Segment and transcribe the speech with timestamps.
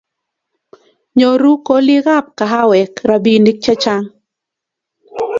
[1.17, 4.05] Nyoru kolikab kahawek robinik chechang